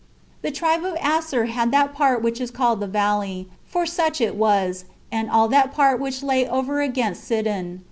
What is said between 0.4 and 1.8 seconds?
The tribe of Aser had